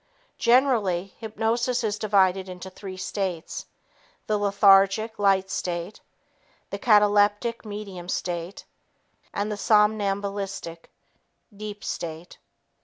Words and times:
Generally, 0.39 1.13
hypnosis 1.19 1.83
is 1.83 1.99
divided 1.99 2.49
into 2.49 2.71
three 2.71 2.97
states: 2.97 3.67
the 4.25 4.39
lethargic 4.39 5.19
(light 5.19 5.51
state); 5.51 5.99
the 6.71 6.79
cataleptic 6.79 7.63
(medium 7.65 8.09
state); 8.09 8.65
and 9.31 9.51
the 9.51 9.57
somnambulistic 9.57 10.89
(deep 11.55 11.83
state). 11.83 12.39